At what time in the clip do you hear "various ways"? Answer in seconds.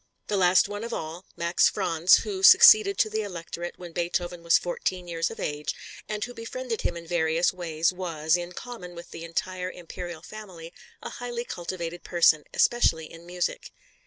7.05-7.93